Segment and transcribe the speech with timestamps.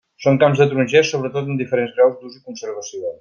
[0.23, 3.07] Són camps de tarongers sobretot, amb diferents graus d'ús i conservació.